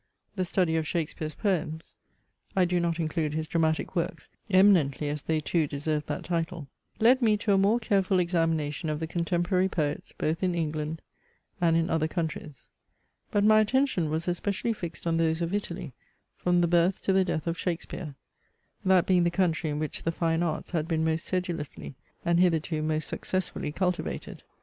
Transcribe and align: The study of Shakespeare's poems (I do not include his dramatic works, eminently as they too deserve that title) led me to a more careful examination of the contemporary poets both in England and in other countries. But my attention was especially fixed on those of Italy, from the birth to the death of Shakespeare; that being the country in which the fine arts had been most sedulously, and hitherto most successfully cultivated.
The 0.35 0.45
study 0.45 0.77
of 0.77 0.87
Shakespeare's 0.87 1.35
poems 1.35 1.95
(I 2.55 2.65
do 2.65 2.79
not 2.79 2.99
include 2.99 3.35
his 3.35 3.47
dramatic 3.47 3.95
works, 3.95 4.29
eminently 4.49 5.09
as 5.09 5.21
they 5.21 5.39
too 5.39 5.67
deserve 5.67 6.07
that 6.07 6.23
title) 6.23 6.67
led 6.99 7.21
me 7.21 7.37
to 7.37 7.53
a 7.53 7.57
more 7.59 7.77
careful 7.79 8.17
examination 8.17 8.89
of 8.89 8.99
the 8.99 9.05
contemporary 9.05 9.69
poets 9.69 10.11
both 10.17 10.41
in 10.41 10.55
England 10.55 11.03
and 11.61 11.77
in 11.77 11.91
other 11.91 12.07
countries. 12.07 12.71
But 13.29 13.43
my 13.43 13.59
attention 13.59 14.09
was 14.09 14.27
especially 14.27 14.73
fixed 14.73 15.05
on 15.05 15.17
those 15.17 15.39
of 15.39 15.53
Italy, 15.53 15.93
from 16.35 16.61
the 16.61 16.67
birth 16.67 17.03
to 17.03 17.13
the 17.13 17.23
death 17.23 17.45
of 17.45 17.59
Shakespeare; 17.59 18.15
that 18.83 19.05
being 19.05 19.23
the 19.23 19.29
country 19.29 19.69
in 19.69 19.77
which 19.77 20.01
the 20.01 20.11
fine 20.11 20.41
arts 20.41 20.71
had 20.71 20.87
been 20.87 21.05
most 21.05 21.25
sedulously, 21.25 21.93
and 22.25 22.39
hitherto 22.39 22.81
most 22.81 23.07
successfully 23.07 23.71
cultivated. 23.71 24.41